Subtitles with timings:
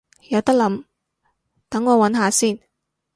[0.29, 0.83] 有得諗，
[1.69, 2.57] 等我搵下先